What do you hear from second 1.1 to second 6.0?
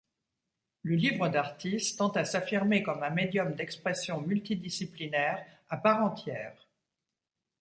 d’artiste tend à s'affirmer comme un médium d'expression multidisciplinaire à